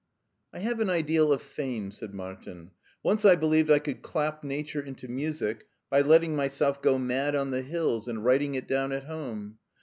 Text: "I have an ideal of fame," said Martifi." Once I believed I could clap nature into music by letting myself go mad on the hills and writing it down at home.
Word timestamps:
"I 0.53 0.57
have 0.57 0.79
an 0.79 0.89
ideal 0.89 1.31
of 1.31 1.43
fame," 1.43 1.91
said 1.91 2.11
Martifi." 2.11 2.71
Once 3.03 3.23
I 3.23 3.35
believed 3.35 3.69
I 3.69 3.77
could 3.77 4.01
clap 4.01 4.43
nature 4.43 4.81
into 4.81 5.07
music 5.07 5.67
by 5.91 6.01
letting 6.01 6.35
myself 6.35 6.81
go 6.81 6.97
mad 6.97 7.35
on 7.35 7.51
the 7.51 7.61
hills 7.61 8.07
and 8.07 8.25
writing 8.25 8.55
it 8.55 8.67
down 8.67 8.93
at 8.93 9.03
home. 9.03 9.59